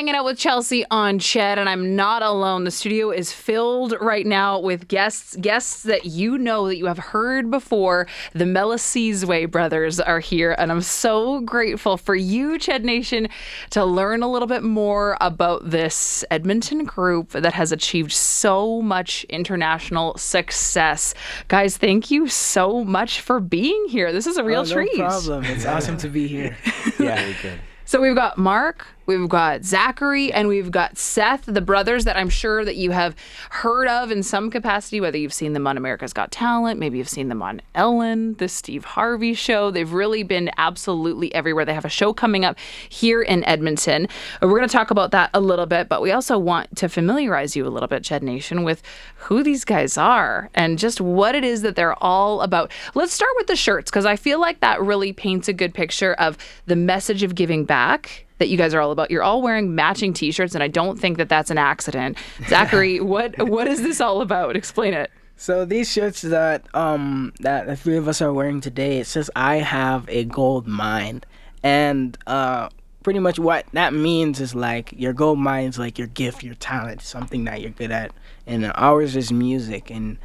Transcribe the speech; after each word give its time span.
hanging 0.00 0.14
out 0.14 0.24
with 0.24 0.38
Chelsea 0.38 0.82
on 0.90 1.18
Ched, 1.18 1.58
and 1.58 1.68
I'm 1.68 1.94
not 1.94 2.22
alone. 2.22 2.64
The 2.64 2.70
studio 2.70 3.10
is 3.10 3.34
filled 3.34 3.94
right 4.00 4.24
now 4.24 4.58
with 4.58 4.88
guests, 4.88 5.36
guests 5.36 5.82
that 5.82 6.06
you 6.06 6.38
know 6.38 6.68
that 6.68 6.78
you 6.78 6.86
have 6.86 6.96
heard 6.96 7.50
before. 7.50 8.06
The 8.32 8.46
Melisizwe 8.46 9.50
brothers 9.50 10.00
are 10.00 10.18
here, 10.18 10.56
and 10.56 10.72
I'm 10.72 10.80
so 10.80 11.42
grateful 11.42 11.98
for 11.98 12.14
you, 12.14 12.52
Ched 12.52 12.82
Nation, 12.82 13.28
to 13.72 13.84
learn 13.84 14.22
a 14.22 14.30
little 14.30 14.48
bit 14.48 14.62
more 14.62 15.18
about 15.20 15.68
this 15.68 16.24
Edmonton 16.30 16.84
group 16.84 17.32
that 17.32 17.52
has 17.52 17.70
achieved 17.70 18.12
so 18.12 18.80
much 18.80 19.24
international 19.24 20.16
success. 20.16 21.12
Guys, 21.48 21.76
thank 21.76 22.10
you 22.10 22.26
so 22.26 22.84
much 22.84 23.20
for 23.20 23.38
being 23.38 23.84
here. 23.90 24.12
This 24.12 24.26
is 24.26 24.38
a 24.38 24.44
real 24.44 24.60
oh, 24.60 24.64
no 24.64 24.72
treat. 24.72 24.96
No 24.96 25.08
problem. 25.08 25.44
It's 25.44 25.66
awesome 25.66 25.98
to 25.98 26.08
be 26.08 26.26
here. 26.26 26.56
yeah, 26.98 27.16
very 27.16 27.36
good. 27.42 27.60
So 27.90 28.00
we've 28.00 28.14
got 28.14 28.38
Marc, 28.38 28.86
we've 29.06 29.28
got 29.28 29.62
Zacary, 29.62 30.30
and 30.32 30.46
we've 30.46 30.70
got 30.70 30.96
Seth, 30.96 31.44
the 31.44 31.60
brothers 31.60 32.04
that 32.04 32.16
I'm 32.16 32.28
sure 32.28 32.64
that 32.64 32.76
you 32.76 32.92
have 32.92 33.16
heard 33.50 33.88
of 33.88 34.12
in 34.12 34.22
some 34.22 34.48
capacity, 34.48 35.00
whether 35.00 35.18
you've 35.18 35.32
seen 35.32 35.54
them 35.54 35.66
on 35.66 35.76
America's 35.76 36.12
Got 36.12 36.30
Talent, 36.30 36.78
maybe 36.78 36.98
you've 36.98 37.08
seen 37.08 37.28
them 37.28 37.42
on 37.42 37.60
Ellen, 37.74 38.34
the 38.34 38.48
Steve 38.48 38.84
Harvey 38.84 39.34
show. 39.34 39.72
They've 39.72 39.92
really 39.92 40.22
been 40.22 40.52
absolutely 40.56 41.34
everywhere. 41.34 41.64
They 41.64 41.74
have 41.74 41.84
a 41.84 41.88
show 41.88 42.12
coming 42.12 42.44
up 42.44 42.56
here 42.88 43.22
in 43.22 43.42
Edmonton. 43.42 44.06
We're 44.40 44.50
going 44.50 44.68
to 44.68 44.72
talk 44.72 44.92
about 44.92 45.10
that 45.10 45.30
a 45.34 45.40
little 45.40 45.66
bit, 45.66 45.88
but 45.88 46.00
we 46.00 46.12
also 46.12 46.38
want 46.38 46.76
to 46.76 46.88
familiarize 46.88 47.56
you 47.56 47.66
a 47.66 47.70
little 47.70 47.88
bit, 47.88 48.04
Ched 48.04 48.22
Nation, 48.22 48.62
with 48.62 48.82
who 49.16 49.42
these 49.42 49.64
guys 49.64 49.98
are 49.98 50.48
and 50.54 50.78
just 50.78 51.00
what 51.00 51.34
it 51.34 51.42
is 51.42 51.62
that 51.62 51.74
they're 51.74 52.00
all 52.00 52.40
about. 52.40 52.70
Let's 52.94 53.12
start 53.12 53.32
with 53.34 53.48
the 53.48 53.56
shirts 53.56 53.90
because 53.90 54.06
I 54.06 54.14
feel 54.14 54.40
like 54.40 54.60
that 54.60 54.80
really 54.80 55.12
paints 55.12 55.48
a 55.48 55.52
good 55.52 55.74
picture 55.74 56.14
of 56.14 56.38
the 56.66 56.76
message 56.76 57.24
of 57.24 57.34
giving 57.34 57.64
back 57.64 57.79
back 57.80 58.26
that 58.36 58.48
you 58.48 58.58
guys 58.58 58.74
are 58.74 58.80
all 58.80 58.90
about. 58.90 59.10
You're 59.10 59.22
all 59.22 59.40
wearing 59.40 59.74
matching 59.74 60.12
T-shirts, 60.12 60.54
and 60.54 60.62
I 60.62 60.68
don't 60.68 60.98
think 60.98 61.16
that 61.16 61.30
that's 61.30 61.50
an 61.50 61.56
accident. 61.56 62.18
Zacary, 62.40 63.00
what 63.12 63.38
what 63.48 63.66
is 63.66 63.82
this 63.82 64.00
all 64.02 64.20
about? 64.20 64.54
Explain 64.54 64.92
it. 64.92 65.10
So 65.36 65.64
these 65.64 65.90
shirts 65.90 66.20
that 66.20 66.66
um 66.74 67.32
that 67.40 67.66
the 67.66 67.76
three 67.76 67.96
of 67.96 68.06
us 68.06 68.20
are 68.20 68.32
wearing 68.32 68.60
today, 68.60 68.98
it 68.98 69.06
says 69.06 69.30
"I 69.34 69.56
have 69.56 70.06
a 70.10 70.24
gold 70.24 70.66
mine," 70.66 71.22
and 71.62 72.18
uh, 72.26 72.68
pretty 73.02 73.20
much 73.20 73.38
what 73.38 73.64
that 73.72 73.94
means 73.94 74.40
is 74.40 74.54
like 74.54 74.92
your 74.92 75.14
gold 75.14 75.38
mine 75.38 75.68
is 75.68 75.78
like 75.78 75.96
your 75.98 76.08
gift, 76.08 76.42
your 76.42 76.56
talent, 76.56 77.00
something 77.00 77.44
that 77.44 77.62
you're 77.62 77.70
good 77.70 77.90
at, 77.90 78.12
and 78.46 78.70
ours 78.74 79.16
is 79.16 79.32
music, 79.32 79.90
and 79.90 80.18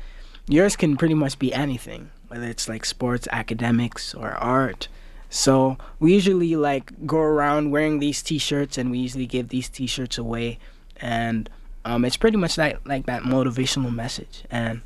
yours 0.50 0.76
can 0.76 0.98
pretty 0.98 1.14
much 1.14 1.40
be 1.40 1.54
anything, 1.54 2.12
whether 2.28 2.48
it's 2.48 2.68
like 2.68 2.84
sports, 2.84 3.30
academics, 3.32 4.14
or 4.14 4.32
art. 4.32 4.90
So 5.36 5.78
we 6.00 6.14
usually 6.14 6.56
like 6.56 7.06
go 7.06 7.18
around 7.18 7.72
wearing 7.72 8.00
these 8.00 8.24
T-shirts, 8.24 8.78
and 8.78 8.90
we 8.90 9.00
usually 9.00 9.26
give 9.26 9.50
these 9.50 9.68
T-shirts 9.68 10.18
away, 10.18 10.60
and 10.96 11.50
um, 11.84 12.06
it's 12.06 12.16
pretty 12.16 12.38
much 12.38 12.58
like 12.58 12.80
like 12.88 13.06
that 13.08 13.24
motivational 13.24 13.94
message. 13.94 14.46
And 14.50 14.80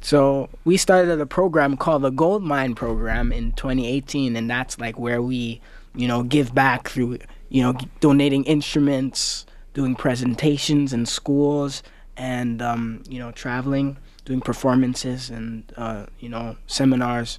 so 0.00 0.48
we 0.64 0.76
started 0.76 1.20
a 1.20 1.24
program 1.24 1.76
called 1.76 2.02
the 2.02 2.10
Gold 2.10 2.42
Mine 2.42 2.74
Program 2.74 3.30
in 3.30 3.52
2018, 3.52 4.34
and 4.34 4.50
that's 4.50 4.76
like 4.80 4.98
where 4.98 5.22
we, 5.22 5.60
you 5.94 6.08
know, 6.08 6.24
give 6.24 6.52
back 6.52 6.88
through 6.88 7.18
you 7.48 7.62
know 7.62 7.78
donating 8.00 8.42
instruments, 8.42 9.46
doing 9.72 9.94
presentations 9.94 10.92
in 10.92 11.06
schools, 11.06 11.84
and 12.16 12.60
um, 12.60 13.04
you 13.08 13.20
know 13.20 13.30
traveling, 13.30 13.98
doing 14.24 14.40
performances, 14.40 15.30
and 15.30 15.72
uh, 15.76 16.06
you 16.18 16.28
know 16.28 16.56
seminars, 16.66 17.38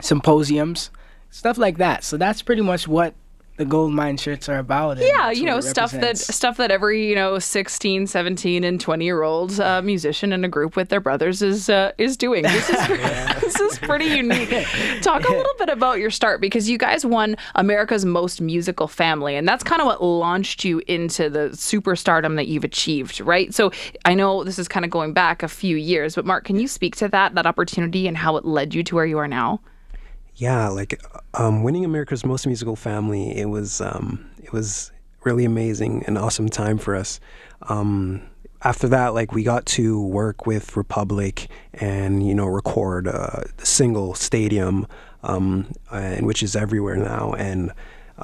symposiums 0.00 0.90
stuff 1.36 1.58
like 1.58 1.78
that. 1.78 2.02
So 2.02 2.16
that's 2.16 2.40
pretty 2.42 2.62
much 2.62 2.88
what 2.88 3.14
the 3.58 3.64
gold 3.64 3.92
mine 3.92 4.16
shirts 4.16 4.48
are 4.48 4.58
about. 4.58 4.98
Yeah, 4.98 5.30
you 5.30 5.44
know, 5.44 5.60
stuff 5.60 5.92
that 5.92 6.18
stuff 6.18 6.58
that 6.58 6.70
every, 6.70 7.08
you 7.08 7.14
know, 7.14 7.38
16, 7.38 8.06
17 8.06 8.64
and 8.64 8.80
20 8.80 9.04
year 9.04 9.22
old 9.22 9.58
uh, 9.60 9.80
musician 9.82 10.32
in 10.32 10.44
a 10.44 10.48
group 10.48 10.76
with 10.76 10.88
their 10.88 11.00
brothers 11.00 11.42
is 11.42 11.68
uh, 11.70 11.92
is 11.98 12.16
doing. 12.16 12.44
This 12.56 12.70
is 12.70 12.88
this 13.40 13.60
is 13.60 13.78
pretty 13.78 14.06
unique. 14.06 14.50
Talk 15.02 15.28
a 15.28 15.32
little 15.32 15.52
bit 15.58 15.68
about 15.68 15.98
your 15.98 16.10
start 16.10 16.40
because 16.40 16.70
you 16.70 16.78
guys 16.78 17.04
won 17.04 17.36
America's 17.54 18.04
Most 18.04 18.40
Musical 18.40 18.88
Family 18.88 19.36
and 19.36 19.46
that's 19.46 19.62
kind 19.62 19.80
of 19.80 19.86
what 19.86 20.02
launched 20.02 20.64
you 20.64 20.82
into 20.86 21.28
the 21.28 21.50
superstardom 21.50 22.36
that 22.36 22.46
you've 22.46 22.64
achieved, 22.64 23.20
right? 23.20 23.54
So, 23.54 23.72
I 24.04 24.14
know 24.14 24.42
this 24.42 24.58
is 24.58 24.68
kind 24.68 24.84
of 24.84 24.90
going 24.90 25.12
back 25.12 25.42
a 25.42 25.48
few 25.48 25.76
years, 25.76 26.14
but 26.14 26.24
Marc, 26.24 26.44
can 26.44 26.58
you 26.58 26.68
speak 26.68 26.96
to 26.96 27.08
that 27.08 27.34
that 27.34 27.46
opportunity 27.46 28.06
and 28.08 28.16
how 28.16 28.36
it 28.36 28.44
led 28.44 28.74
you 28.74 28.82
to 28.84 28.94
where 28.94 29.06
you 29.06 29.18
are 29.18 29.28
now? 29.28 29.60
Yeah, 30.36 30.68
like 30.68 31.02
um, 31.32 31.62
winning 31.62 31.84
America's 31.86 32.24
Most 32.24 32.46
Musical 32.46 32.76
Family, 32.76 33.34
it 33.38 33.46
was 33.46 33.80
um, 33.80 34.28
it 34.42 34.52
was 34.52 34.92
really 35.24 35.46
amazing, 35.46 36.04
an 36.06 36.18
awesome 36.18 36.50
time 36.50 36.76
for 36.76 36.94
us. 36.94 37.20
Um, 37.62 38.20
after 38.62 38.86
that, 38.88 39.14
like 39.14 39.32
we 39.32 39.42
got 39.42 39.64
to 39.66 40.00
work 40.00 40.44
with 40.44 40.76
Republic 40.76 41.48
and 41.72 42.26
you 42.26 42.34
know 42.34 42.44
record 42.44 43.06
a 43.06 43.46
single 43.64 44.14
Stadium, 44.14 44.86
um, 45.22 45.72
and 45.90 46.26
which 46.26 46.42
is 46.42 46.54
everywhere 46.54 46.96
now, 46.96 47.32
and 47.32 47.72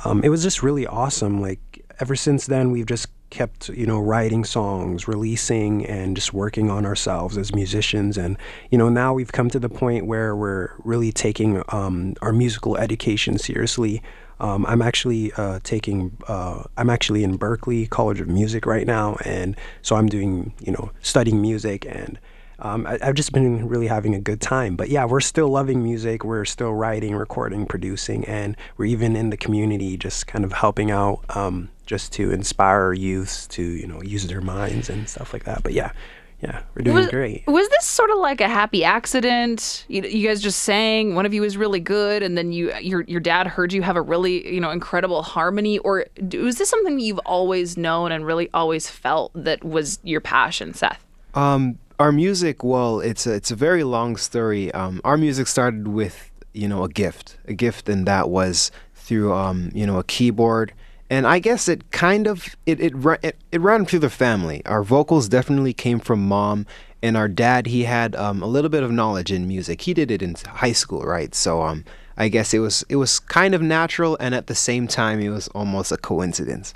um, 0.05 0.22
it 0.22 0.28
was 0.28 0.43
just 0.43 0.62
really 0.62 0.87
awesome. 0.87 1.41
Like 1.41 1.83
ever 1.99 2.15
since 2.15 2.45
then, 2.47 2.72
we've 2.72 2.87
just 2.87 3.09
kept 3.32 3.70
you 3.70 3.87
know 3.87 3.98
writing 3.98 4.44
songs 4.44 5.09
releasing 5.09 5.87
and 5.87 6.15
just 6.15 6.34
working 6.34 6.70
on 6.70 6.84
ourselves 6.84 7.38
as 7.38 7.54
musicians 7.54 8.19
and 8.19 8.37
you 8.70 8.76
know 8.76 8.91
now 8.91 9.15
we've 9.15 9.32
come 9.32 9.48
to 9.48 9.59
the 9.59 9.70
point 9.70 10.06
where 10.06 10.37
we're 10.37 10.70
really 10.84 11.10
taking 11.10 11.62
um, 11.71 12.15
our 12.21 12.32
musical 12.32 12.76
education 12.76 13.38
seriously 13.38 14.03
um, 14.38 14.66
I'm 14.66 14.82
actually 14.82 15.32
uh, 15.34 15.60
taking 15.62 16.16
uh, 16.28 16.65
I'm 16.76 16.91
actually 16.91 17.25
in 17.25 17.38
Berklee 17.38 17.88
College 17.88 18.21
of 18.21 18.28
Music 18.28 18.66
right 18.66 18.87
now 18.87 19.16
and 19.25 19.56
so 19.81 19.97
I'm 19.97 20.09
doing 20.09 20.53
you 20.60 20.72
know 20.72 20.92
studying 21.00 21.41
music 21.41 21.87
and 21.88 22.19
um, 22.59 22.87
I, 22.87 22.98
have 23.03 23.15
just 23.15 23.32
been 23.32 23.66
really 23.66 23.88
having 23.88 24.15
a 24.15 24.21
good 24.21 24.41
time. 24.41 24.76
But 24.76 24.88
yeah, 24.88 25.04
we're 25.04 25.21
still 25.21 25.48
loving 25.48 25.82
music. 25.82 26.22
We're 26.22 26.44
still 26.44 26.72
writing, 26.72 27.16
recording, 27.16 27.66
producing, 27.66 28.25
and 28.26 28.56
we're 28.76 28.84
even 28.84 29.16
in 29.16 29.31
the 29.31 29.37
community 29.37 29.97
just 29.97 30.28
kind 30.28 30.44
of 30.44 30.53
helping 30.53 30.92
out 30.92 31.25
um, 31.31 31.71
just 31.87 32.12
to 32.15 32.31
inspire 32.31 32.93
youths 32.93 33.47
to, 33.48 33.62
you 33.62 33.87
know, 33.87 34.03
use 34.03 34.26
their 34.26 34.41
minds 34.41 34.88
and 34.88 35.09
stuff 35.09 35.32
like 35.32 35.44
that. 35.44 35.62
But 35.62 35.72
yeah, 35.72 35.93
yeah, 36.43 36.62
we're 36.75 36.82
doing 36.82 36.97
was, 36.97 37.06
great. 37.06 37.47
Was 37.47 37.69
this 37.69 37.87
sort 37.87 38.10
of 38.10 38.19
like 38.19 38.41
a 38.41 38.48
happy 38.48 38.82
accident? 38.82 39.84
You, 39.88 40.03
you, 40.03 40.26
guys 40.26 40.42
just 40.42 40.65
sang. 40.65 41.15
One 41.15 41.25
of 41.25 41.32
you 41.32 41.44
is 41.44 41.56
really 41.56 41.78
good, 41.78 42.25
and 42.25 42.37
then 42.37 42.50
you 42.50 42.72
your 42.81 43.03
your 43.03 43.21
dad 43.21 43.47
heard 43.47 43.72
you 43.72 43.81
have 43.82 43.94
a 43.94 44.03
really 44.03 44.53
you 44.53 44.60
know 44.60 44.71
incredible 44.71 45.22
harmony. 45.22 45.78
Or 45.78 46.04
was 46.32 46.59
this 46.59 46.69
something 46.69 46.97
that 46.97 47.03
you've 47.03 47.21
always 47.21 47.76
known 47.76 48.10
and 48.10 48.26
really 48.26 48.50
always 48.53 48.91
felt 48.91 49.31
that 49.34 49.62
was 49.62 50.00
your 50.03 50.21
passion, 50.21 50.75
Seth? 50.75 51.04
Um, 51.34 51.78
our 52.00 52.10
music, 52.10 52.65
well, 52.65 52.98
it's 52.98 53.25
a, 53.25 53.34
it's 53.34 53.53
a 53.53 53.56
very 53.56 53.84
long 53.84 54.16
story. 54.16 54.72
Um, 54.72 55.00
our 55.04 55.16
music 55.16 55.47
started 55.47 55.87
with 55.87 56.28
you 56.53 56.66
know 56.66 56.82
a 56.82 56.88
gift, 56.88 57.38
a 57.47 57.54
gift, 57.54 57.88
and 57.88 58.04
that 58.06 58.31
was 58.31 58.72
through 58.97 59.32
um, 59.32 59.71
you 59.72 59.87
know 59.87 60.00
a 60.00 60.04
keyboard. 60.04 60.72
And 61.12 61.27
I 61.27 61.41
guess 61.41 61.69
it 61.69 61.91
kind 61.91 62.27
of 62.27 62.56
it 62.65 62.81
it, 62.81 62.95
it 63.23 63.37
it 63.53 63.61
ran 63.61 63.84
through 63.84 63.99
the 63.99 64.09
family. 64.09 64.65
Our 64.65 64.83
vocals 64.83 65.28
definitely 65.28 65.75
came 65.75 66.00
from 66.00 66.27
mom, 66.27 66.65
and 67.03 67.19
our 67.19 67.28
dad. 67.28 67.67
He 67.67 67.84
had 67.84 68.17
um, 68.17 68.43
a 68.43 68.47
little 68.47 68.71
bit 68.71 68.83
of 68.83 68.91
knowledge 68.91 69.31
in 69.31 69.47
music. 69.47 69.83
He 69.83 69.93
did 69.93 70.11
it 70.11 70.22
in 70.22 70.37
high 70.37 70.72
school, 70.72 71.03
right? 71.03 71.34
So 71.34 71.61
um, 71.61 71.84
I 72.17 72.28
guess 72.28 72.55
it 72.55 72.61
was 72.61 72.83
it 72.89 72.97
was 72.97 73.21
kind 73.21 73.55
of 73.55 73.61
natural, 73.61 74.17
and 74.21 74.34
at 74.34 74.47
the 74.47 74.55
same 74.55 74.89
time, 74.89 75.21
it 75.21 75.28
was 75.28 75.49
almost 75.49 75.93
a 75.93 75.99
coincidence. 75.99 76.72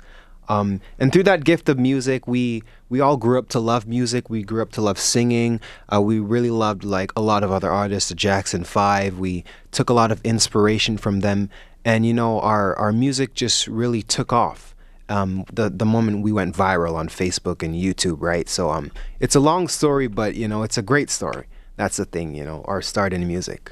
Um, 0.49 0.81
and 0.99 1.11
through 1.11 1.23
that 1.23 1.43
gift 1.43 1.67
of 1.67 1.79
music, 1.79 2.27
we 2.27 2.61
we 2.89 2.99
all 2.99 3.17
grew 3.17 3.39
up 3.39 3.49
to 3.49 3.59
love 3.59 3.87
music. 3.87 4.29
We 4.29 4.43
grew 4.43 4.61
up 4.61 4.71
to 4.73 4.81
love 4.81 4.99
singing. 4.99 5.59
Uh, 5.91 6.01
we 6.01 6.19
really 6.19 6.51
loved 6.51 6.83
like 6.83 7.11
a 7.15 7.21
lot 7.21 7.43
of 7.43 7.51
other 7.51 7.71
artists, 7.71 8.09
the 8.09 8.15
Jackson 8.15 8.63
Five. 8.63 9.17
We 9.17 9.43
took 9.71 9.89
a 9.89 9.93
lot 9.93 10.11
of 10.11 10.21
inspiration 10.23 10.99
from 10.99 11.21
them, 11.21 11.49
and 11.85 12.05
you 12.05 12.13
know, 12.13 12.39
our 12.41 12.77
our 12.77 12.91
music 12.91 13.33
just 13.33 13.67
really 13.67 14.01
took 14.01 14.31
off. 14.31 14.75
Um, 15.09 15.45
the 15.51 15.69
the 15.69 15.85
moment 15.85 16.21
we 16.21 16.31
went 16.31 16.55
viral 16.55 16.95
on 16.95 17.07
Facebook 17.07 17.63
and 17.63 17.73
YouTube, 17.75 18.17
right? 18.19 18.49
So 18.49 18.71
um, 18.71 18.91
it's 19.19 19.35
a 19.35 19.39
long 19.39 19.67
story, 19.67 20.07
but 20.07 20.35
you 20.35 20.47
know, 20.47 20.63
it's 20.63 20.77
a 20.77 20.81
great 20.81 21.09
story. 21.09 21.47
That's 21.77 21.97
the 21.97 22.05
thing, 22.05 22.35
you 22.35 22.43
know, 22.43 22.63
our 22.65 22.81
start 22.81 23.13
in 23.13 23.25
music. 23.27 23.71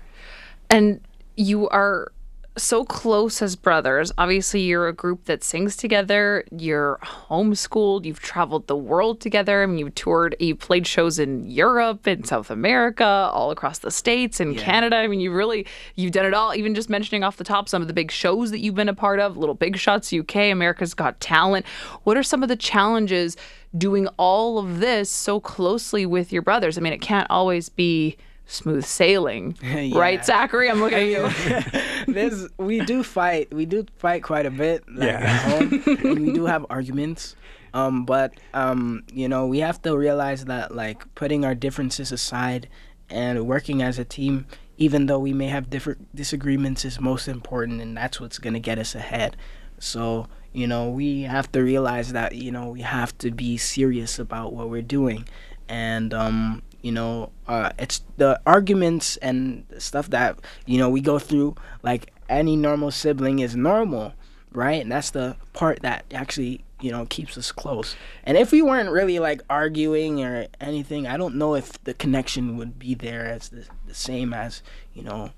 And 0.70 1.02
you 1.36 1.68
are 1.70 2.12
so 2.58 2.86
close 2.86 3.42
as 3.42 3.56
brothers. 3.56 4.12
Obviously, 4.18 4.62
you're 4.62 4.88
a 4.88 4.94
group 4.94 5.26
that 5.26 5.44
sings 5.44 5.76
together. 5.76 6.46
You're 6.52 7.00
homeschooled. 7.04 8.06
You've 8.06 8.20
traveled 8.20 8.68
the 8.68 8.76
world 8.76 9.20
together. 9.20 9.62
I 9.62 9.66
mean, 9.66 9.78
you've 9.78 9.96
toured. 9.96 10.36
You've 10.40 10.60
played 10.60 10.88
shows 10.88 11.20
in 11.20 11.50
Europe, 11.50 12.08
in 12.08 12.24
South 12.24 12.50
America, 12.50 13.04
all 13.06 13.52
across 13.52 13.80
the 13.80 13.92
states, 13.92 14.40
in 14.40 14.54
yeah. 14.54 14.62
Canada. 14.62 14.98
I 14.98 15.08
mean, 15.08 15.20
you've 15.20 15.34
really 15.34 15.66
you've 15.96 16.14
done 16.14 16.26
it 16.26 16.34
all. 16.34 16.56
Even 16.56 16.76
just 16.76 16.90
mentioning 16.90 17.24
off 17.24 17.38
the 17.38 17.44
top 17.44 17.68
some 17.68 17.82
of 17.82 17.88
the 17.88 17.94
big 17.94 18.12
shows 18.12 18.52
that 18.52 18.60
you've 18.60 18.76
been 18.76 18.90
a 18.90 18.96
part 18.96 19.20
of: 19.20 19.38
Little 19.38 19.56
Big 19.56 19.78
Shots 19.78 20.14
UK, 20.14 20.36
America's 20.52 20.94
Got 20.94 21.20
Talent. 21.20 21.66
What 22.04 22.18
are 22.18 22.24
some 22.24 22.44
of 22.44 22.50
the 22.50 22.56
challenges 22.56 23.36
doing 23.78 24.08
all 24.18 24.58
of 24.58 24.80
this 24.80 25.10
so 25.10 25.40
closely 25.40 26.06
with 26.06 26.32
your 26.32 26.42
brothers? 26.42 26.78
I 26.78 26.82
mean, 26.82 26.94
it 26.94 27.02
can't 27.02 27.30
always 27.30 27.68
be 27.70 28.18
smooth 28.46 28.86
sailing, 28.86 29.58
Yeah. 29.64 29.98
right, 29.98 30.20
Zacary? 30.22 30.70
I'm 30.70 30.80
looking 30.80 31.14
at 31.16 32.06
you. 32.08 32.14
There's 32.14 32.48
we 32.58 32.80
do 32.82 33.04
fight. 33.04 33.54
We 33.54 33.66
do 33.66 33.86
fight 33.98 34.24
quite 34.24 34.46
a 34.46 34.52
bit. 34.52 34.84
Like, 34.88 35.08
Yeah. 35.08 35.20
At 35.22 35.42
home, 35.42 36.24
we 36.26 36.32
do 36.34 36.46
have 36.46 36.66
arguments. 36.70 37.36
Um, 37.74 38.06
but 38.06 38.34
um, 38.54 39.04
you 39.12 39.28
know, 39.28 39.46
we 39.48 39.60
have 39.60 39.82
to 39.82 39.98
realize 39.98 40.46
that 40.46 40.74
like 40.76 41.14
putting 41.16 41.44
our 41.44 41.56
differences 41.56 42.12
aside 42.12 42.70
and 43.10 43.46
working 43.48 43.82
as 43.82 44.00
a 44.00 44.06
team, 44.06 44.46
even 44.78 45.08
though 45.08 45.20
we 45.20 45.34
may 45.34 45.48
have 45.48 45.70
different 45.70 46.16
disagreements, 46.16 46.86
is 46.86 47.00
most 47.02 47.28
important, 47.28 47.82
and 47.82 47.96
that's 47.98 48.20
what's 48.22 48.38
gonna 48.40 48.60
get 48.60 48.80
us 48.80 48.96
ahead. 48.96 49.36
So 49.80 50.28
you 50.54 50.68
know, 50.68 50.90
we 50.90 51.24
have 51.24 51.52
to 51.52 51.62
realize 51.62 52.14
that 52.14 52.36
you 52.36 52.50
know 52.52 52.70
we 52.70 52.82
have 52.82 53.18
to 53.18 53.30
be 53.32 53.58
serious 53.58 54.20
about 54.20 54.54
what 54.54 54.70
we're 54.70 54.82
doing, 54.82 55.28
and 55.68 56.14
um, 56.14 56.62
you 56.86 56.92
know, 56.92 57.32
uh, 57.48 57.72
it's 57.80 58.04
the 58.18 58.40
arguments 58.46 59.18
and 59.18 59.66
stuff 59.80 60.12
that 60.12 60.38
you 60.68 60.78
know 60.78 60.88
we 60.88 61.02
go 61.02 61.18
through. 61.18 61.56
Like 61.82 62.14
any 62.30 62.56
normal 62.56 62.92
sibling 62.92 63.40
is 63.40 63.56
normal, 63.56 64.14
right? 64.52 64.84
And 64.84 64.92
that's 64.92 65.10
the 65.10 65.36
part 65.52 65.82
that 65.82 66.06
actually 66.14 66.64
you 66.80 66.92
know 66.92 67.08
keeps 67.08 67.40
us 67.40 67.52
close. 67.52 67.96
And 68.24 68.38
if 68.38 68.52
we 68.52 68.62
weren't 68.62 68.92
really 68.92 69.18
like 69.18 69.42
arguing 69.50 70.24
or 70.24 70.46
anything, 70.62 71.08
I 71.08 71.18
don't 71.18 71.38
know 71.38 71.56
if 71.56 71.84
the 71.86 71.96
connection 71.96 72.56
would 72.58 72.78
be 72.78 72.94
there 72.94 73.26
as 73.26 73.50
the, 73.50 73.66
the 73.88 73.96
same 73.96 74.32
as 74.32 74.62
you 74.94 75.02
know 75.02 75.32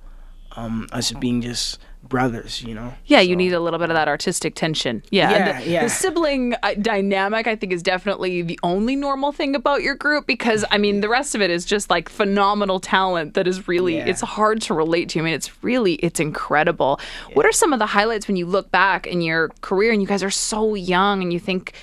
um, 0.58 0.90
us 0.92 1.14
being 1.14 1.42
just 1.42 1.80
brothers. 2.10 2.62
You 2.64 2.74
know. 2.76 2.94
Yeah, 3.06 3.20
you 3.22 3.36
need 3.36 3.54
a 3.54 3.60
little 3.60 3.80
bit 3.80 3.90
of 3.90 3.96
that 3.96 4.08
artistic 4.08 4.56
tension. 4.56 5.04
Yeah, 5.12 5.32
and 5.32 5.46
Yeah, 5.46 5.62
the, 5.62 5.70
yeah. 5.70 5.84
the 5.84 5.90
sibling 5.90 6.56
uh, 6.64 6.74
dynamic, 6.82 7.48
I 7.48 7.56
think, 7.56 7.74
is 7.74 7.84
definitely 7.84 8.42
the 8.42 8.60
only 8.64 8.96
normal 8.96 9.32
thing 9.32 9.56
about 9.56 9.82
your 9.84 9.96
group 9.96 10.26
because 10.28 10.64
I 10.72 10.78
mean, 10.78 11.02
the 11.02 11.10
rest 11.10 11.36
of 11.36 11.42
it 11.42 11.50
is 11.50 11.66
just 11.66 11.90
like 11.90 12.10
phenomenal 12.10 12.80
talent 12.80 13.34
that 13.36 13.48
is 13.48 13.68
really 13.68 13.98
Yeah. 13.98 14.06
it's 14.08 14.22
hard 14.22 14.62
to 14.64 14.74
relate 14.74 15.10
to. 15.10 15.20
I 15.20 15.24
mean, 15.24 15.34
it's 15.34 15.64
really 15.64 15.94
it's 15.96 16.20
incredible. 16.20 17.00
What 17.34 17.46
are 17.46 17.52
some 17.52 17.74
of 17.74 17.80
the 17.80 17.86
highlights 17.88 18.28
when 18.28 18.38
you 18.38 18.46
look 18.46 18.72
back 18.72 19.08
in 19.08 19.22
your 19.22 19.50
career 19.62 19.92
and 19.92 20.02
you 20.02 20.08
guys 20.08 20.24
are 20.24 20.30
so 20.32 20.76
young 20.76 21.22
and 21.22 21.32
you 21.34 21.40
think, 21.40 21.74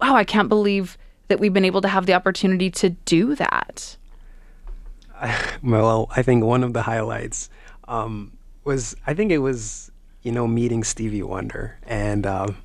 wow, 0.00 0.14
I 0.14 0.24
can't 0.24 0.48
believe 0.48 0.96
that 1.28 1.40
we've 1.40 1.52
been 1.52 1.64
able 1.64 1.80
to 1.82 1.88
have 1.88 2.06
the 2.06 2.14
opportunity 2.14 2.70
to 2.70 2.90
do 2.90 3.34
that. 3.34 3.96
Well, 5.62 6.08
I 6.14 6.22
think 6.22 6.44
one 6.44 6.62
of 6.62 6.72
the 6.72 6.82
highlights 6.82 7.50
um, 7.88 8.32
was 8.68 8.94
I 9.06 9.14
think 9.14 9.32
it 9.32 9.38
was 9.50 9.90
you 10.22 10.32
know 10.36 10.46
meeting 10.46 10.84
Stevie 10.84 11.22
Wonder, 11.22 11.76
and 11.86 12.26
um, 12.26 12.56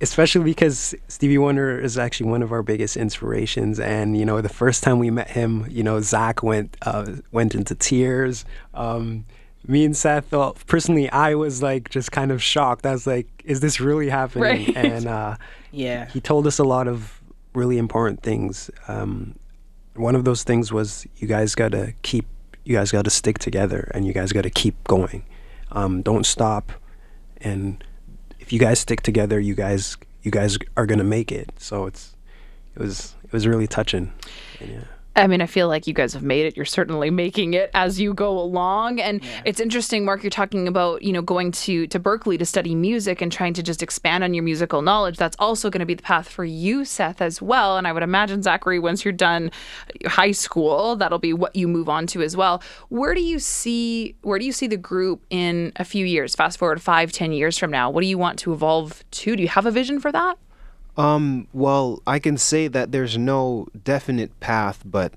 especially 0.00 0.44
because 0.44 0.94
Stevie 1.08 1.38
Wonder 1.38 1.80
is 1.80 1.98
actually 1.98 2.30
one 2.30 2.42
of 2.42 2.52
our 2.52 2.62
biggest 2.62 2.96
inspirations. 2.96 3.80
And 3.80 4.16
you 4.16 4.24
know, 4.24 4.40
the 4.40 4.48
first 4.62 4.82
time 4.84 4.98
we 4.98 5.10
met 5.10 5.30
him, 5.30 5.66
you 5.68 5.82
know, 5.82 6.00
Zach 6.00 6.42
went 6.42 6.76
uh, 6.82 7.06
went 7.32 7.54
into 7.54 7.74
tears. 7.74 8.44
Um, 8.74 9.24
me 9.66 9.84
and 9.84 9.96
Seth 9.96 10.26
thought 10.26 10.64
personally, 10.66 11.10
I 11.10 11.34
was 11.34 11.62
like 11.62 11.90
just 11.90 12.12
kind 12.12 12.30
of 12.30 12.42
shocked. 12.42 12.86
I 12.86 12.92
was 12.92 13.06
like, 13.06 13.26
"Is 13.44 13.60
this 13.60 13.80
really 13.80 14.08
happening?" 14.08 14.66
Right. 14.66 14.76
And 14.86 15.06
uh, 15.06 15.36
Yeah. 15.72 16.06
he 16.14 16.20
told 16.20 16.46
us 16.46 16.58
a 16.58 16.64
lot 16.64 16.86
of 16.88 17.20
really 17.54 17.76
important 17.78 18.22
things. 18.22 18.70
Um, 18.86 19.34
one 19.96 20.14
of 20.14 20.24
those 20.24 20.44
things 20.44 20.72
was 20.72 21.06
you 21.16 21.26
guys 21.26 21.54
got 21.56 21.72
to 21.72 21.92
keep, 22.02 22.24
you 22.64 22.76
guys 22.76 22.92
got 22.92 23.04
to 23.04 23.10
stick 23.10 23.38
together, 23.38 23.90
and 23.94 24.06
you 24.06 24.12
guys 24.12 24.32
got 24.32 24.42
to 24.42 24.50
keep 24.62 24.76
going. 24.84 25.22
Um, 25.72 26.02
don't 26.02 26.24
stop, 26.24 26.72
and 27.38 27.82
if 28.40 28.52
you 28.52 28.58
guys 28.58 28.78
stick 28.80 29.02
together, 29.02 29.38
you 29.38 29.54
guys, 29.54 29.96
you 30.22 30.30
guys 30.30 30.58
are 30.76 30.86
gonna 30.86 31.04
make 31.04 31.30
it. 31.30 31.52
So 31.58 31.86
it's, 31.86 32.16
it 32.74 32.80
was, 32.80 33.14
it 33.24 33.32
was 33.32 33.46
really 33.46 33.66
touching. 33.66 34.12
And, 34.60 34.70
yeah. 34.70 34.84
I 35.18 35.26
mean, 35.26 35.40
I 35.40 35.46
feel 35.46 35.66
like 35.66 35.86
you 35.86 35.94
guys 35.94 36.12
have 36.12 36.22
made 36.22 36.46
it. 36.46 36.56
You're 36.56 36.64
certainly 36.64 37.10
making 37.10 37.54
it 37.54 37.70
as 37.74 38.00
you 38.00 38.14
go 38.14 38.38
along. 38.38 39.00
And 39.00 39.20
it's 39.44 39.58
interesting, 39.58 40.04
Marc, 40.04 40.22
you're 40.22 40.30
talking 40.30 40.68
about, 40.68 41.02
you 41.02 41.12
know, 41.12 41.22
going 41.22 41.50
to, 41.52 41.88
to 41.88 41.98
Berklee 41.98 42.38
to 42.38 42.46
study 42.46 42.74
music 42.74 43.20
and 43.20 43.32
trying 43.32 43.52
to 43.54 43.62
just 43.62 43.82
expand 43.82 44.22
on 44.22 44.32
your 44.32 44.44
musical 44.44 44.80
knowledge. 44.80 45.16
That's 45.16 45.36
also 45.40 45.70
going 45.70 45.80
to 45.80 45.86
be 45.86 45.94
the 45.94 46.02
path 46.02 46.28
for 46.28 46.44
you, 46.44 46.84
Seth, 46.84 47.20
as 47.20 47.42
well. 47.42 47.76
And 47.76 47.86
I 47.86 47.92
would 47.92 48.04
imagine, 48.04 48.42
Zacary, 48.42 48.80
once 48.80 49.04
you're 49.04 49.12
done 49.12 49.50
high 50.06 50.32
school, 50.32 50.94
that'll 50.94 51.18
be 51.18 51.32
what 51.32 51.56
you 51.56 51.66
move 51.66 51.88
on 51.88 52.06
to 52.08 52.22
as 52.22 52.36
well. 52.36 52.62
Where 52.88 53.14
do 53.14 53.20
you 53.20 53.40
see 53.40 54.14
where 54.22 54.38
do 54.38 54.44
you 54.44 54.52
see 54.52 54.68
the 54.68 54.76
group 54.76 55.24
in 55.30 55.72
a 55.76 55.84
few 55.84 56.06
years? 56.06 56.34
Fast 56.36 56.58
forward 56.58 56.80
five, 56.80 57.10
ten 57.10 57.32
years 57.32 57.58
from 57.58 57.70
now. 57.70 57.90
What 57.90 58.02
do 58.02 58.06
you 58.06 58.18
want 58.18 58.38
to 58.40 58.52
evolve 58.52 59.02
to? 59.10 59.34
Do 59.34 59.42
you 59.42 59.48
have 59.48 59.66
a 59.66 59.70
vision 59.70 59.98
for 59.98 60.12
that? 60.12 60.38
Um, 60.98 61.46
well, 61.52 62.02
I 62.08 62.18
can 62.18 62.36
say 62.36 62.66
that 62.66 62.90
there's 62.90 63.16
no 63.16 63.68
definite 63.84 64.38
path, 64.40 64.82
but 64.84 65.12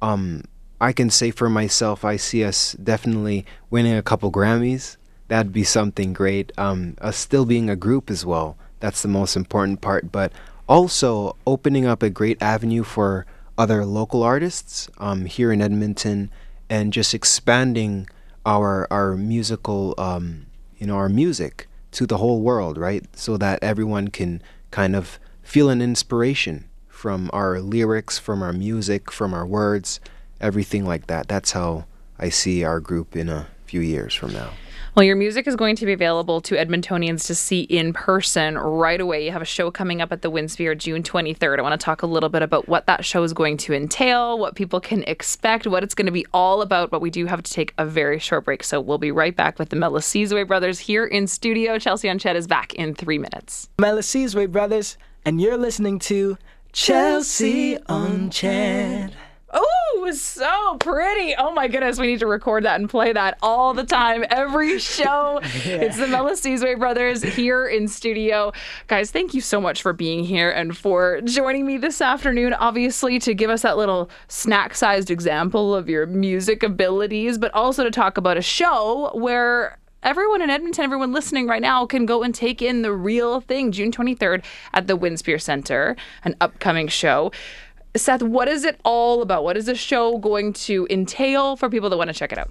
um, 0.00 0.44
I 0.80 0.92
can 0.92 1.10
say 1.10 1.32
for 1.32 1.50
myself, 1.50 2.04
I 2.04 2.14
see 2.16 2.44
us 2.44 2.74
definitely 2.74 3.44
winning 3.68 3.96
a 3.96 4.02
couple 4.02 4.30
Grammys. 4.30 4.96
That'd 5.26 5.52
be 5.52 5.64
something 5.64 6.12
great. 6.12 6.52
Um, 6.56 6.96
us 7.00 7.16
still 7.16 7.44
being 7.44 7.68
a 7.68 7.74
group 7.74 8.10
as 8.10 8.24
well. 8.24 8.56
That's 8.78 9.02
the 9.02 9.08
most 9.08 9.34
important 9.34 9.80
part. 9.80 10.12
But 10.12 10.30
also 10.68 11.36
opening 11.48 11.84
up 11.84 12.02
a 12.02 12.10
great 12.10 12.40
avenue 12.40 12.84
for 12.84 13.26
other 13.58 13.84
local 13.84 14.22
artists 14.22 14.88
um, 14.98 15.24
here 15.26 15.50
in 15.50 15.60
Edmonton, 15.60 16.30
and 16.70 16.92
just 16.92 17.12
expanding 17.12 18.08
our 18.46 18.86
our 18.90 19.16
musical, 19.16 19.94
um, 19.98 20.46
you 20.78 20.86
know, 20.86 20.96
our 20.96 21.08
music 21.08 21.66
to 21.92 22.06
the 22.06 22.18
whole 22.18 22.40
world, 22.40 22.78
right? 22.78 23.04
So 23.16 23.36
that 23.38 23.62
everyone 23.62 24.08
can 24.08 24.42
kind 24.70 24.94
of 24.94 25.18
feel 25.44 25.68
an 25.68 25.80
inspiration 25.80 26.68
from 26.88 27.30
our 27.32 27.60
lyrics, 27.60 28.18
from 28.18 28.42
our 28.42 28.52
music, 28.52 29.12
from 29.12 29.34
our 29.34 29.46
words, 29.46 30.00
everything 30.40 30.84
like 30.84 31.06
that. 31.06 31.28
That's 31.28 31.52
how 31.52 31.84
I 32.18 32.30
see 32.30 32.64
our 32.64 32.80
group 32.80 33.14
in 33.14 33.28
a 33.28 33.46
few 33.66 33.80
years 33.80 34.14
from 34.14 34.32
now. 34.32 34.50
Well, 34.94 35.02
your 35.02 35.16
music 35.16 35.48
is 35.48 35.56
going 35.56 35.74
to 35.76 35.86
be 35.86 35.92
available 35.92 36.40
to 36.42 36.54
Edmontonians 36.54 37.26
to 37.26 37.34
see 37.34 37.62
in 37.62 37.92
person 37.92 38.56
right 38.56 39.00
away. 39.00 39.24
You 39.24 39.32
have 39.32 39.42
a 39.42 39.44
show 39.44 39.72
coming 39.72 40.00
up 40.00 40.12
at 40.12 40.22
the 40.22 40.30
Winspear 40.30 40.78
June 40.78 41.02
23rd. 41.02 41.58
I 41.58 41.62
want 41.62 41.78
to 41.80 41.84
talk 41.84 42.02
a 42.02 42.06
little 42.06 42.28
bit 42.28 42.42
about 42.42 42.68
what 42.68 42.86
that 42.86 43.04
show 43.04 43.24
is 43.24 43.32
going 43.32 43.56
to 43.56 43.74
entail, 43.74 44.38
what 44.38 44.54
people 44.54 44.80
can 44.80 45.02
expect, 45.02 45.66
what 45.66 45.82
it's 45.82 45.96
going 45.96 46.06
to 46.06 46.12
be 46.12 46.24
all 46.32 46.62
about. 46.62 46.90
But 46.90 47.00
we 47.00 47.10
do 47.10 47.26
have 47.26 47.42
to 47.42 47.52
take 47.52 47.74
a 47.76 47.84
very 47.84 48.20
short 48.20 48.44
break. 48.44 48.62
So 48.62 48.80
we'll 48.80 48.98
be 48.98 49.10
right 49.10 49.34
back 49.34 49.58
with 49.58 49.70
the 49.70 49.76
Melisizwe 49.76 50.46
brothers 50.46 50.78
here 50.78 51.04
in 51.04 51.26
studio. 51.26 51.76
Chelsea 51.76 52.08
on 52.08 52.20
Ched 52.20 52.36
is 52.36 52.46
back 52.46 52.72
in 52.74 52.94
three 52.94 53.18
minutes. 53.18 53.68
Melisizwe 53.78 54.48
brothers, 54.48 54.96
and 55.24 55.40
you're 55.40 55.56
listening 55.56 55.98
to 56.00 56.36
Chelsea 56.72 57.78
on 57.86 58.30
Ched. 58.30 59.12
Oh, 59.56 59.94
it 59.96 60.02
was 60.02 60.20
so 60.20 60.76
pretty. 60.78 61.34
Oh 61.38 61.52
my 61.52 61.68
goodness, 61.68 61.98
we 61.98 62.08
need 62.08 62.18
to 62.18 62.26
record 62.26 62.64
that 62.64 62.80
and 62.80 62.90
play 62.90 63.12
that 63.12 63.38
all 63.40 63.72
the 63.72 63.84
time, 63.84 64.24
every 64.28 64.78
show. 64.80 65.40
It's 65.64 65.96
the 65.96 66.06
Melisizwe 66.06 66.78
brothers 66.78 67.22
here 67.22 67.66
in 67.66 67.86
studio. 67.86 68.52
Guys, 68.88 69.12
thank 69.12 69.32
you 69.32 69.40
so 69.40 69.60
much 69.60 69.80
for 69.80 69.92
being 69.92 70.24
here 70.24 70.50
and 70.50 70.76
for 70.76 71.20
joining 71.22 71.64
me 71.64 71.78
this 71.78 72.00
afternoon, 72.00 72.52
obviously, 72.54 73.20
to 73.20 73.32
give 73.32 73.50
us 73.50 73.62
that 73.62 73.76
little 73.76 74.10
snack 74.26 74.74
sized 74.74 75.10
example 75.10 75.74
of 75.74 75.88
your 75.88 76.06
music 76.06 76.64
abilities, 76.64 77.38
but 77.38 77.54
also 77.54 77.84
to 77.84 77.90
talk 77.90 78.18
about 78.18 78.36
a 78.36 78.42
show 78.42 79.12
where 79.14 79.78
everyone 80.04 80.42
in 80.42 80.50
Edmonton, 80.50 80.84
everyone 80.84 81.12
listening 81.12 81.46
right 81.46 81.62
now 81.62 81.86
can 81.86 82.04
go 82.04 82.22
and 82.22 82.34
take 82.34 82.60
in 82.60 82.82
the 82.82 82.92
real 82.92 83.40
thing 83.40 83.72
June 83.72 83.90
23rd 83.90 84.44
at 84.74 84.86
the 84.86 84.96
Winspear 84.96 85.40
Center, 85.40 85.96
an 86.24 86.36
upcoming 86.40 86.88
show. 86.88 87.32
Seth, 87.96 88.22
what 88.22 88.46
is 88.46 88.64
it 88.64 88.78
all 88.84 89.22
about? 89.22 89.44
What 89.44 89.56
is 89.56 89.66
the 89.66 89.74
show 89.74 90.18
going 90.18 90.52
to 90.52 90.86
entail 90.90 91.56
for 91.56 91.70
people 91.70 91.88
that 91.88 91.96
want 91.96 92.08
to 92.08 92.14
check 92.14 92.32
it 92.32 92.38
out? 92.38 92.50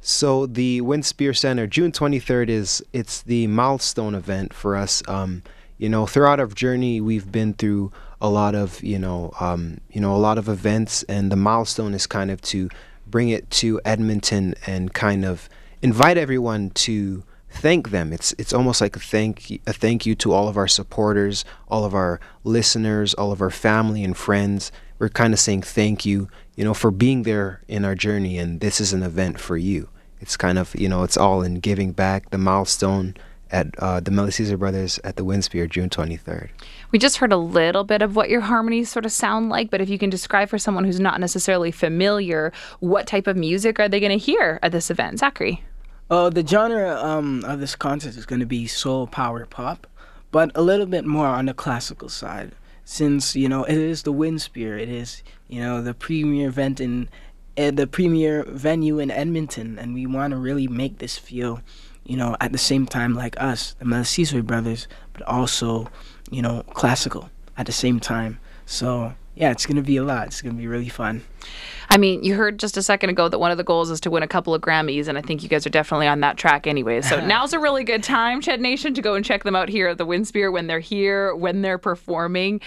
So 0.00 0.46
the 0.46 0.80
Winspear 0.80 1.36
Center, 1.36 1.66
June 1.66 1.92
23rd 1.92 2.48
is 2.48 2.82
it's 2.92 3.22
the 3.22 3.46
milestone 3.48 4.14
event 4.14 4.54
for 4.54 4.76
us. 4.76 5.02
Um, 5.06 5.42
you 5.76 5.88
know, 5.88 6.06
throughout 6.06 6.40
our 6.40 6.46
journey, 6.46 7.00
we've 7.00 7.30
been 7.30 7.52
through 7.54 7.92
a 8.20 8.28
lot 8.30 8.54
of 8.54 8.82
you 8.82 8.98
know, 8.98 9.32
um, 9.40 9.78
you 9.90 10.00
know, 10.00 10.14
a 10.14 10.18
lot 10.18 10.38
of 10.38 10.48
events, 10.48 11.02
and 11.04 11.32
the 11.32 11.36
milestone 11.36 11.92
is 11.94 12.06
kind 12.06 12.30
of 12.30 12.40
to 12.42 12.70
bring 13.06 13.28
it 13.28 13.50
to 13.50 13.80
Edmonton 13.84 14.54
and 14.66 14.92
kind 14.94 15.24
of 15.24 15.48
invite 15.84 16.16
everyone 16.16 16.70
to 16.70 17.22
thank 17.50 17.90
them. 17.90 18.10
It's 18.12 18.34
it's 18.38 18.54
almost 18.54 18.80
like 18.80 18.96
a 18.96 18.98
thank 18.98 19.60
a 19.66 19.72
thank 19.72 20.06
you 20.06 20.14
to 20.16 20.32
all 20.32 20.48
of 20.48 20.56
our 20.56 20.66
supporters, 20.66 21.44
all 21.68 21.84
of 21.84 21.94
our 21.94 22.20
listeners, 22.42 23.12
all 23.12 23.30
of 23.30 23.42
our 23.42 23.50
family 23.50 24.02
and 24.02 24.16
friends. 24.16 24.72
We're 24.98 25.10
kind 25.10 25.34
of 25.34 25.38
saying 25.38 25.62
thank 25.62 26.06
you, 26.06 26.30
you 26.56 26.64
know, 26.64 26.72
for 26.72 26.90
being 26.90 27.24
there 27.24 27.60
in 27.68 27.84
our 27.84 27.94
journey, 27.94 28.38
and 28.38 28.60
this 28.60 28.80
is 28.80 28.94
an 28.94 29.02
event 29.02 29.38
for 29.38 29.58
you. 29.58 29.90
It's 30.20 30.38
kind 30.38 30.58
of 30.58 30.74
you 30.74 30.88
know, 30.88 31.02
it's 31.02 31.18
all 31.18 31.42
in 31.42 31.56
giving 31.60 31.92
back. 31.92 32.30
The 32.30 32.38
milestone 32.38 33.14
at 33.50 33.78
uh, 33.78 34.00
the 34.00 34.10
Melisizwe 34.10 34.58
Brothers 34.58 34.98
at 35.04 35.16
the 35.16 35.24
Winspear, 35.24 35.68
June 35.68 35.90
23rd. 35.90 36.48
We 36.92 36.98
just 36.98 37.18
heard 37.18 37.30
a 37.30 37.36
little 37.36 37.84
bit 37.84 38.00
of 38.00 38.16
what 38.16 38.30
your 38.30 38.40
harmonies 38.40 38.90
sort 38.90 39.04
of 39.04 39.12
sound 39.12 39.50
like, 39.50 39.70
but 39.70 39.82
if 39.82 39.90
you 39.90 39.98
can 39.98 40.08
describe 40.08 40.48
for 40.48 40.58
someone 40.58 40.84
who's 40.84 40.98
not 40.98 41.20
necessarily 41.20 41.70
familiar, 41.70 42.52
what 42.80 43.06
type 43.06 43.26
of 43.26 43.36
music 43.36 43.78
are 43.78 43.88
they 43.88 44.00
going 44.00 44.18
to 44.18 44.24
hear 44.24 44.58
at 44.62 44.72
this 44.72 44.90
event? 44.90 45.20
Zacary. 45.20 45.60
Uh, 46.10 46.28
the 46.28 46.46
genre 46.46 46.96
um, 47.02 47.42
of 47.44 47.60
this 47.60 47.74
concert 47.74 48.16
is 48.16 48.26
going 48.26 48.40
to 48.40 48.46
be 48.46 48.66
soul 48.66 49.06
power 49.06 49.46
pop, 49.46 49.86
but 50.30 50.50
a 50.54 50.62
little 50.62 50.86
bit 50.86 51.04
more 51.04 51.26
on 51.26 51.46
the 51.46 51.54
classical 51.54 52.08
side. 52.08 52.52
Since 52.84 53.34
you 53.34 53.48
know 53.48 53.64
it 53.64 53.78
is 53.78 54.02
the 54.02 54.12
Winspear, 54.12 54.78
it 54.78 54.90
is 54.90 55.22
you 55.48 55.60
know 55.60 55.80
the 55.80 55.94
premier 55.94 56.48
event 56.48 56.80
in 56.80 57.08
uh, 57.56 57.70
the 57.70 57.86
premier 57.86 58.44
venue 58.48 58.98
in 58.98 59.10
Edmonton, 59.10 59.78
and 59.78 59.94
we 59.94 60.06
want 60.06 60.32
to 60.32 60.36
really 60.36 60.66
make 60.66 60.98
this 60.98 61.16
feel, 61.16 61.60
you 62.04 62.16
know, 62.16 62.36
at 62.40 62.52
the 62.52 62.58
same 62.58 62.86
time 62.86 63.14
like 63.14 63.40
us, 63.40 63.74
the 63.78 63.84
Melisizwe 63.84 64.44
brothers, 64.44 64.88
but 65.12 65.22
also, 65.22 65.88
you 66.30 66.42
know, 66.42 66.62
classical 66.74 67.30
at 67.56 67.66
the 67.66 67.72
same 67.72 68.00
time. 68.00 68.40
So 68.66 69.14
yeah, 69.34 69.50
it's 69.50 69.66
gonna 69.66 69.82
be 69.82 69.96
a 69.96 70.04
lot. 70.04 70.28
It's 70.28 70.42
gonna 70.42 70.54
be 70.54 70.66
really 70.66 70.88
fun. 70.88 71.22
I 71.90 71.98
mean, 71.98 72.22
you 72.24 72.34
heard 72.34 72.58
just 72.58 72.76
a 72.76 72.82
second 72.82 73.10
ago 73.10 73.28
that 73.28 73.38
one 73.38 73.50
of 73.50 73.58
the 73.58 73.64
goals 73.64 73.90
is 73.90 74.00
to 74.00 74.10
win 74.10 74.22
a 74.22 74.28
couple 74.28 74.54
of 74.54 74.62
Grammys, 74.62 75.08
and 75.08 75.18
I 75.18 75.20
think 75.20 75.42
you 75.42 75.48
guys 75.48 75.66
are 75.66 75.70
definitely 75.70 76.06
on 76.06 76.20
that 76.20 76.36
track 76.36 76.66
anyway. 76.66 77.02
So 77.02 77.20
now's 77.26 77.52
a 77.52 77.58
really 77.58 77.84
good 77.84 78.02
time, 78.02 78.40
Ched 78.40 78.60
Nation, 78.60 78.94
to 78.94 79.02
go 79.02 79.14
and 79.14 79.24
check 79.24 79.44
them 79.44 79.54
out 79.54 79.68
here 79.68 79.88
at 79.88 79.98
the 79.98 80.06
Winspear 80.06 80.52
when 80.52 80.66
they're 80.66 80.80
here, 80.80 81.34
when 81.34 81.62
they're 81.62 81.78
performing. 81.78 82.60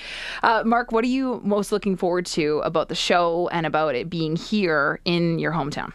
Uh, 0.44 0.64
Marc, 0.66 0.92
what 0.92 1.04
are 1.04 1.10
you 1.10 1.42
most 1.44 1.72
looking 1.72 1.96
forward 1.96 2.26
to 2.28 2.60
about 2.60 2.90
the 2.90 2.96
show 2.96 3.50
and 3.52 3.66
about 3.66 3.96
it 3.96 4.10
being 4.10 4.36
here 4.36 5.00
in 5.06 5.40
your 5.40 5.52
hometown? 5.52 5.92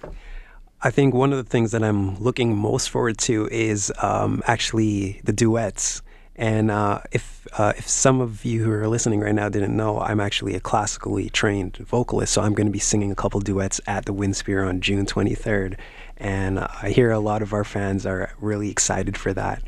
I 0.84 0.90
think 0.90 1.14
one 1.14 1.32
of 1.32 1.38
the 1.38 1.48
things 1.48 1.70
that 1.72 1.84
I'm 1.84 2.18
looking 2.18 2.56
most 2.56 2.90
forward 2.90 3.18
to 3.18 3.48
is 3.52 3.92
um, 4.02 4.42
actually 4.46 5.20
the 5.22 5.32
duets. 5.32 6.02
And 6.34 6.72
uh, 6.72 7.02
if 7.12 7.41
uh, 7.62 7.72
if 7.76 7.88
some 7.88 8.20
of 8.20 8.44
you 8.44 8.64
who 8.64 8.72
are 8.72 8.88
listening 8.88 9.20
right 9.20 9.34
now 9.34 9.48
didn't 9.48 9.76
know, 9.76 10.00
I'm 10.00 10.18
actually 10.18 10.56
a 10.56 10.60
classically 10.60 11.30
trained 11.30 11.76
vocalist, 11.76 12.32
so 12.32 12.42
I'm 12.42 12.54
going 12.54 12.66
to 12.66 12.72
be 12.72 12.80
singing 12.80 13.12
a 13.12 13.14
couple 13.14 13.38
duets 13.38 13.80
at 13.86 14.04
the 14.04 14.12
Winspear 14.12 14.68
on 14.68 14.80
June 14.80 15.06
23rd. 15.06 15.78
And 16.16 16.58
I 16.58 16.90
hear 16.90 17.12
a 17.12 17.20
lot 17.20 17.40
of 17.40 17.52
our 17.52 17.62
fans 17.62 18.04
are 18.04 18.32
really 18.40 18.68
excited 18.68 19.16
for 19.16 19.32
that 19.34 19.62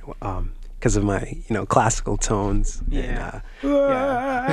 because 0.85 0.97
of 0.97 1.05
my 1.05 1.23
you 1.49 1.55
know 1.55 1.65
classical 1.65 2.19
tones. 2.19 2.83
Yeah. 2.91 3.41
And, 3.63 3.73
uh, 3.73 4.47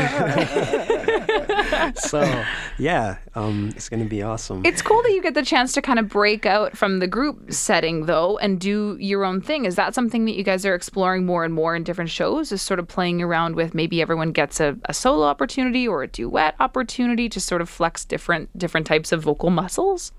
yeah. 1.57 1.91
so 1.95 2.21
yeah, 2.77 3.17
um, 3.35 3.73
it's 3.75 3.89
going 3.89 4.01
to 4.01 4.07
be 4.07 4.21
awesome. 4.21 4.65
It's 4.65 4.81
cool 4.81 5.03
that 5.03 5.11
you 5.11 5.21
get 5.21 5.33
the 5.33 5.43
chance 5.43 5.73
to 5.73 5.81
kind 5.81 6.00
of 6.00 6.07
break 6.07 6.45
out 6.45 6.77
from 6.77 7.00
the 7.00 7.07
group 7.07 7.51
setting, 7.51 8.05
though, 8.05 8.38
and 8.38 8.61
do 8.61 8.95
your 8.97 9.25
own 9.25 9.41
thing. 9.41 9.65
Is 9.65 9.75
that 9.75 9.93
something 9.93 10.23
that 10.23 10.31
you 10.31 10.43
guys 10.45 10.65
are 10.65 10.73
exploring 10.73 11.25
more 11.25 11.43
and 11.43 11.53
more 11.53 11.75
in 11.75 11.83
different 11.83 12.09
shows? 12.09 12.53
Is 12.53 12.61
sort 12.61 12.79
of 12.79 12.88
playing 12.88 13.21
around 13.21 13.57
with 13.57 13.75
maybe 13.75 14.01
everyone 14.01 14.31
gets 14.31 14.61
a, 14.61 14.77
a 14.85 14.93
solo 14.93 15.25
opportunity 15.25 15.85
or 15.85 16.01
a 16.01 16.07
duet 16.07 16.55
opportunity 16.61 17.27
to 17.27 17.41
sort 17.41 17.59
of 17.61 17.67
flex 17.67 18.05
different 18.05 18.57
different 18.57 18.88
types 18.88 19.11
of 19.11 19.21
vocal 19.21 19.50
muscles? 19.50 20.13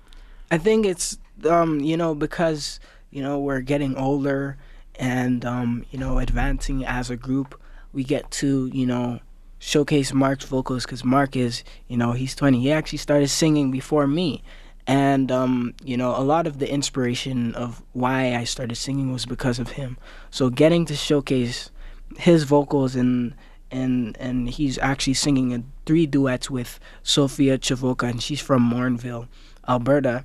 I 0.51 0.59
think 0.59 0.85
it's 0.85 1.17
um, 1.49 1.79
you 1.79 1.97
know 1.97 2.13
because 2.13 2.79
you 3.09 3.23
know 3.23 3.39
we're 3.39 3.61
getting 3.61 3.97
older 3.97 4.57
and 4.95 5.45
um, 5.45 5.85
you 5.91 5.99
know 5.99 6.19
advancing 6.19 6.85
as 6.85 7.09
a 7.09 7.17
group. 7.17 7.59
We 7.91 8.03
get 8.03 8.29
to 8.31 8.69
you 8.73 8.85
know 8.85 9.19
showcase 9.59 10.13
Marc's 10.13 10.45
vocals 10.45 10.85
because 10.85 11.03
Marc 11.03 11.35
is 11.35 11.63
you 11.87 11.97
know 11.97 12.11
he's 12.11 12.35
20. 12.35 12.59
He 12.59 12.71
actually 12.71 12.97
started 12.97 13.29
singing 13.29 13.71
before 13.71 14.07
me, 14.07 14.43
and 14.87 15.31
um, 15.31 15.73
you 15.83 15.97
know 15.97 16.15
a 16.15 16.21
lot 16.23 16.47
of 16.47 16.59
the 16.59 16.71
inspiration 16.71 17.55
of 17.55 17.83
why 17.93 18.35
I 18.35 18.43
started 18.43 18.75
singing 18.75 19.11
was 19.11 19.25
because 19.25 19.59
of 19.59 19.69
him. 19.71 19.97
So 20.31 20.49
getting 20.49 20.85
to 20.85 20.95
showcase 20.95 21.69
his 22.17 22.43
vocals 22.43 22.95
and 22.95 23.33
and 23.71 24.15
and 24.19 24.49
he's 24.49 24.77
actually 24.77 25.15
singing 25.15 25.51
in 25.51 25.71
three 25.85 26.05
duets 26.05 26.49
with 26.49 26.79
Sophia 27.01 27.57
Chavoka, 27.57 28.09
and 28.09 28.21
she's 28.21 28.39
from 28.39 28.69
Morinville, 28.69 29.27
Alberta. 29.67 30.23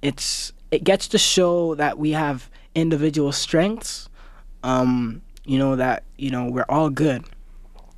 It's 0.00 0.52
it 0.70 0.84
gets 0.84 1.08
to 1.08 1.18
show 1.18 1.74
that 1.74 1.98
we 1.98 2.12
have 2.12 2.50
individual 2.74 3.32
strengths. 3.32 4.08
Um, 4.62 5.22
you 5.44 5.58
know 5.58 5.76
that 5.76 6.04
you 6.16 6.30
know 6.30 6.46
we're 6.46 6.66
all 6.68 6.90
good. 6.90 7.24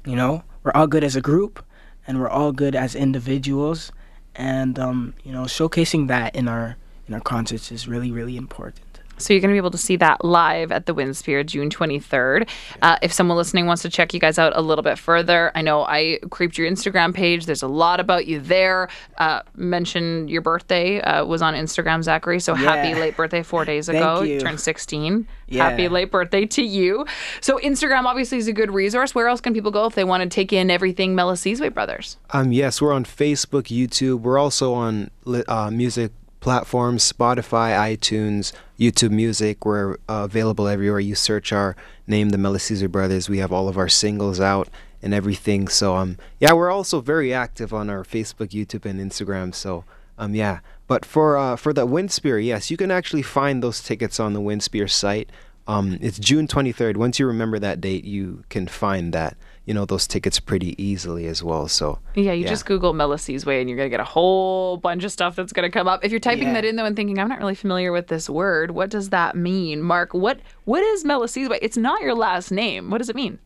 You 0.04 0.16
know 0.16 0.42
we're 0.62 0.72
all 0.74 0.86
good 0.86 1.04
as 1.04 1.16
a 1.16 1.20
group, 1.20 1.64
and 2.06 2.20
we're 2.20 2.28
all 2.28 2.52
good 2.52 2.74
as 2.74 2.94
individuals, 2.94 3.92
and 4.34 4.78
um, 4.78 5.14
you 5.24 5.32
know 5.32 5.42
showcasing 5.42 6.08
that 6.08 6.34
in 6.34 6.48
our 6.48 6.76
in 7.06 7.14
our 7.14 7.20
concerts 7.20 7.70
is 7.70 7.86
really 7.86 8.10
really 8.10 8.36
important. 8.36 8.85
So 9.18 9.32
you're 9.32 9.40
going 9.40 9.50
to 9.50 9.54
be 9.54 9.58
able 9.58 9.70
to 9.70 9.78
see 9.78 9.96
that 9.96 10.24
live 10.24 10.72
at 10.72 10.86
the 10.86 10.94
Winspear 10.94 11.44
June 11.44 11.70
23rd. 11.70 12.48
Uh, 12.82 12.96
if 13.02 13.12
someone 13.12 13.36
listening 13.36 13.66
wants 13.66 13.82
to 13.82 13.88
check 13.88 14.12
you 14.14 14.20
guys 14.20 14.38
out 14.38 14.52
a 14.56 14.60
little 14.60 14.82
bit 14.82 14.98
further, 14.98 15.52
I 15.54 15.62
know 15.62 15.84
I 15.84 16.18
creeped 16.30 16.58
your 16.58 16.70
Instagram 16.70 17.14
page. 17.14 17.46
There's 17.46 17.62
a 17.62 17.68
lot 17.68 18.00
about 18.00 18.26
you 18.26 18.40
there. 18.40 18.88
Uh, 19.18 19.40
mentioned 19.54 20.30
your 20.30 20.42
birthday 20.42 21.00
uh, 21.00 21.24
was 21.24 21.42
on 21.42 21.54
Instagram, 21.54 22.00
Zacary. 22.04 22.40
So 22.42 22.54
happy 22.54 22.94
late 22.94 23.16
birthday 23.16 23.42
four 23.42 23.64
days 23.66 23.86
Thank 23.86 23.98
ago. 23.98 24.22
you. 24.22 24.40
turned 24.40 24.60
16. 24.60 25.26
Yeah. 25.48 25.68
Happy 25.68 25.88
late 25.88 26.10
birthday 26.10 26.44
to 26.46 26.62
you. 26.62 27.06
So 27.40 27.58
Instagram 27.58 28.04
obviously 28.04 28.38
is 28.38 28.48
a 28.48 28.52
good 28.52 28.72
resource. 28.72 29.14
Where 29.14 29.28
else 29.28 29.40
can 29.40 29.54
people 29.54 29.70
go 29.70 29.86
if 29.86 29.94
they 29.94 30.04
want 30.04 30.22
to 30.22 30.28
take 30.28 30.52
in 30.52 30.70
everything 30.70 31.14
Melisizwe 31.14 31.72
Brothers? 31.72 32.16
Um, 32.30 32.52
yes, 32.52 32.82
we're 32.82 32.92
on 32.92 33.04
Facebook, 33.04 33.64
YouTube. 33.64 34.20
We're 34.20 34.38
also 34.38 34.74
on 34.74 35.10
uh, 35.48 35.70
music 35.70 36.12
platforms, 36.46 37.12
Spotify, 37.12 37.74
iTunes, 37.76 38.52
YouTube 38.78 39.10
Music. 39.10 39.66
We're 39.66 39.94
uh, 40.08 40.22
available 40.30 40.68
everywhere. 40.68 41.00
You 41.00 41.16
search 41.16 41.52
our 41.52 41.74
name, 42.06 42.28
the 42.28 42.36
Melisizwe 42.36 42.88
Brothers. 42.88 43.28
We 43.28 43.38
have 43.38 43.52
all 43.52 43.68
of 43.68 43.76
our 43.76 43.88
singles 43.88 44.38
out 44.38 44.68
and 45.02 45.12
everything. 45.12 45.66
So 45.66 45.96
um, 45.96 46.18
yeah, 46.38 46.52
we're 46.52 46.70
also 46.70 47.00
very 47.00 47.34
active 47.34 47.74
on 47.74 47.90
our 47.90 48.04
Facebook, 48.04 48.50
YouTube, 48.50 48.84
and 48.84 49.00
Instagram. 49.00 49.56
So 49.56 49.82
um, 50.18 50.36
yeah. 50.36 50.60
But 50.86 51.04
for 51.04 51.36
uh, 51.36 51.56
for 51.56 51.72
the 51.72 51.84
Winspear, 51.84 52.38
yes, 52.44 52.70
you 52.70 52.76
can 52.76 52.92
actually 52.92 53.22
find 53.22 53.60
those 53.60 53.82
tickets 53.82 54.20
on 54.20 54.32
the 54.32 54.40
Winspear 54.40 54.88
site. 54.88 55.28
Um, 55.68 55.98
it's 56.00 56.18
June 56.18 56.46
23rd. 56.46 56.96
Once 56.96 57.18
you 57.18 57.26
remember 57.26 57.58
that 57.58 57.80
date, 57.80 58.04
you 58.04 58.44
can 58.50 58.66
find 58.68 59.12
that 59.12 59.36
you 59.64 59.74
know 59.74 59.84
those 59.84 60.06
tickets 60.06 60.38
pretty 60.38 60.80
easily 60.82 61.26
as 61.26 61.42
well. 61.42 61.66
So 61.66 61.98
Yeah, 62.14 62.32
you 62.32 62.44
Yeah. 62.44 62.50
just 62.50 62.66
Google 62.66 62.94
Melisizwe 62.94 63.60
and 63.60 63.68
you're 63.68 63.76
going 63.76 63.86
to 63.86 63.90
get 63.90 63.98
a 63.98 64.04
whole 64.04 64.76
bunch 64.76 65.02
of 65.02 65.10
stuff 65.10 65.34
that's 65.34 65.52
going 65.52 65.68
to 65.68 65.76
come 65.76 65.88
up. 65.88 66.04
If 66.04 66.12
you're 66.12 66.20
typing 66.20 66.48
Yeah. 66.48 66.54
that 66.54 66.64
in 66.64 66.76
though 66.76 66.84
and 66.84 66.94
thinking, 66.94 67.18
I'm 67.18 67.28
not 67.28 67.40
really 67.40 67.56
familiar 67.56 67.90
with 67.90 68.06
this 68.06 68.30
word, 68.30 68.70
what 68.70 68.90
does 68.90 69.10
that 69.10 69.34
mean? 69.34 69.82
Marc, 69.82 70.14
what 70.14 70.38
what 70.66 70.82
is 70.84 71.04
way 71.04 71.58
It's 71.60 71.76
not 71.76 72.00
your 72.00 72.14
last 72.14 72.52
name. 72.52 72.90
What 72.90 72.98
does 72.98 73.08
it 73.08 73.16
mean? 73.16 73.40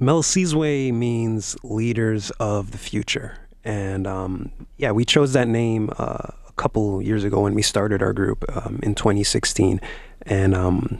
Melisizwe 0.00 0.92
means 0.92 1.56
leaders 1.62 2.30
of 2.40 2.72
the 2.72 2.78
future. 2.78 3.36
And 3.64 4.06
um, 4.08 4.50
yeah, 4.76 4.90
we 4.90 5.04
chose 5.04 5.34
that 5.34 5.46
name 5.46 5.90
uh, 5.98 6.26
a 6.48 6.52
couple 6.56 7.00
years 7.00 7.22
ago 7.22 7.42
when 7.42 7.54
we 7.54 7.62
started 7.62 8.02
our 8.02 8.12
group 8.12 8.44
um, 8.56 8.80
in 8.82 8.94
2016. 8.96 9.80
And 10.22 10.54
um, 10.54 10.98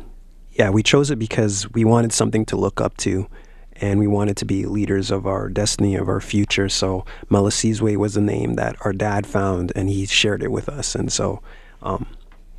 yeah, 0.61 0.69
we 0.69 0.83
chose 0.83 1.11
it 1.11 1.19
because 1.19 1.71
we 1.71 1.87
wanted 1.87 2.13
something 2.13 2.45
to 2.45 2.55
look 2.55 2.83
up 2.83 2.95
to 2.99 3.27
and 3.77 3.99
we 3.99 4.07
wanted 4.07 4.37
to 4.37 4.45
be 4.45 4.67
leaders 4.67 5.11
of 5.11 5.27
our 5.27 5.49
destiny, 5.49 5.95
of 5.95 6.07
our 6.07 6.21
future. 6.21 6.69
So 6.69 7.07
Melisizwe 7.31 7.97
was 7.97 8.13
the 8.13 8.21
name 8.21 8.57
that 8.57 8.77
our 8.83 8.93
dad 8.93 9.27
found 9.27 9.73
and 9.75 9.89
he 9.89 10.05
shared 10.05 10.43
it 10.43 10.53
with 10.53 10.69
us. 10.69 10.95
And 10.95 11.11
so, 11.11 11.41
um, 11.81 12.07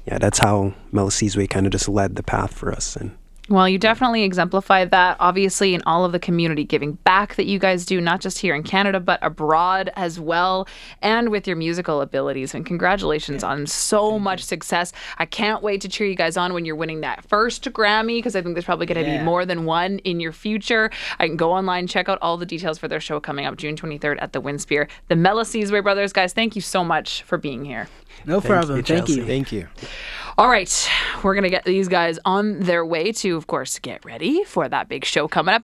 yeah, 0.08 0.18
that's 0.18 0.40
how 0.40 0.74
Melisizwe 0.92 1.48
kind 1.48 1.68
of 1.68 1.72
just 1.72 1.88
led 1.88 2.16
the 2.16 2.24
path 2.24 2.56
for 2.56 2.72
us. 2.72 2.96
And 2.96 3.16
Well, 3.52 3.68
you 3.68 3.78
definitely 3.78 4.24
exemplify 4.24 4.86
that, 4.86 5.18
obviously, 5.20 5.74
in 5.74 5.84
all 5.86 6.06
of 6.06 6.14
the 6.14 6.20
community 6.20 6.64
giving 6.64 6.94
back 6.94 7.36
that 7.36 7.48
you 7.48 7.60
guys 7.60 7.86
do, 7.86 8.00
not 8.00 8.22
just 8.22 8.40
here 8.40 8.56
in 8.56 8.64
Canada, 8.64 9.02
but 9.02 9.20
abroad 9.22 9.92
as 9.98 10.22
well, 10.22 10.70
and 11.02 11.28
with 11.28 11.46
your 11.48 11.58
musical 11.58 12.00
abilities. 12.00 12.56
And 12.56 12.66
congratulations 12.66 13.44
on 13.44 13.68
so 13.68 14.18
much 14.18 14.42
success. 14.42 14.94
I 15.18 15.26
can't 15.26 15.62
wait 15.62 15.82
to 15.82 15.90
cheer 15.90 16.08
you 16.08 16.16
guys 16.16 16.38
on 16.38 16.54
when 16.54 16.64
you're 16.64 16.78
winning 16.78 17.02
that 17.02 17.26
first 17.26 17.66
Grammy, 17.66 18.20
because 18.20 18.38
I 18.38 18.42
think 18.42 18.56
there's 18.56 18.64
probably 18.64 18.86
going 18.86 19.04
to 19.04 19.12
be 19.18 19.22
more 19.22 19.46
than 19.46 19.66
one 19.66 20.00
in 20.00 20.22
your 20.22 20.32
future. 20.32 20.90
I 21.20 21.28
can 21.28 21.36
go 21.36 21.52
online, 21.52 21.88
check 21.88 22.08
out 22.08 22.20
all 22.22 22.38
the 22.38 22.46
details 22.46 22.78
for 22.78 22.88
their 22.88 23.02
show 23.02 23.20
coming 23.20 23.46
up 23.46 23.58
June 23.58 23.76
23rd 23.76 24.22
at 24.22 24.32
the 24.32 24.42
Winspear. 24.42 24.88
The 25.10 25.16
Melisizwe 25.16 25.84
Brothers, 25.84 26.14
guys, 26.14 26.32
thank 26.32 26.56
you 26.56 26.62
so 26.62 26.86
much 26.86 27.24
for 27.24 27.38
being 27.38 27.66
here. 27.66 27.90
No 28.26 28.42
problem. 28.42 28.78
you, 28.78 28.84
Thank 28.84 29.10
you. 29.10 29.26
thank 29.26 29.52
you. 29.52 29.68
All 30.38 30.50
right, 30.50 30.90
we're 31.24 31.34
going 31.34 31.44
to 31.44 31.50
get 31.50 31.66
these 31.66 31.88
guys 31.88 32.18
on 32.26 32.62
their 32.62 32.86
way 32.86 33.12
to, 33.12 33.36
of 33.36 33.48
course, 33.48 33.78
get 33.80 34.04
ready 34.06 34.44
for 34.46 34.68
that 34.68 34.88
big 34.88 35.04
show 35.04 35.28
coming 35.28 35.54
up. 35.54 35.60